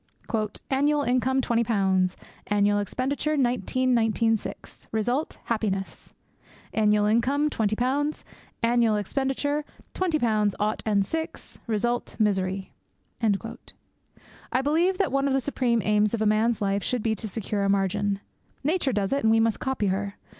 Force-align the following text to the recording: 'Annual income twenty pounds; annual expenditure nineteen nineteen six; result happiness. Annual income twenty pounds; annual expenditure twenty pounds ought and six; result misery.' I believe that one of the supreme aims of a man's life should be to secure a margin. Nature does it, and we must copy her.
'Annual 0.71 1.03
income 1.03 1.41
twenty 1.41 1.63
pounds; 1.63 2.17
annual 2.47 2.79
expenditure 2.79 3.37
nineteen 3.37 3.93
nineteen 3.93 4.35
six; 4.35 4.87
result 4.91 5.37
happiness. 5.43 6.11
Annual 6.73 7.05
income 7.05 7.51
twenty 7.51 7.75
pounds; 7.75 8.25
annual 8.63 8.95
expenditure 8.95 9.63
twenty 9.93 10.17
pounds 10.17 10.55
ought 10.59 10.81
and 10.87 11.05
six; 11.05 11.59
result 11.67 12.15
misery.' 12.17 12.71
I 14.51 14.61
believe 14.63 14.97
that 14.97 15.11
one 15.11 15.27
of 15.27 15.33
the 15.33 15.39
supreme 15.39 15.83
aims 15.85 16.15
of 16.15 16.21
a 16.23 16.25
man's 16.25 16.63
life 16.63 16.81
should 16.81 17.03
be 17.03 17.13
to 17.13 17.27
secure 17.27 17.63
a 17.63 17.69
margin. 17.69 18.21
Nature 18.63 18.93
does 18.93 19.13
it, 19.13 19.21
and 19.23 19.29
we 19.29 19.39
must 19.39 19.59
copy 19.59 19.85
her. 19.85 20.15